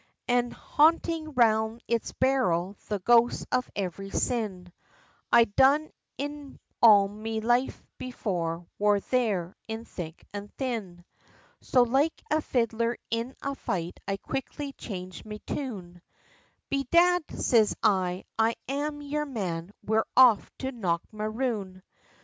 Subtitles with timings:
[0.27, 4.73] An' hauntin' round its barrel, the ghosts of every sin,
[5.31, 11.05] I done in all me life before, wor there, in thick an' thin!
[11.61, 16.01] So like a fiddler in a fight I quickly changed me tune,
[16.71, 21.83] "Bedad!" siz I, "It's I'm yer man, we're off to Knockmaroon."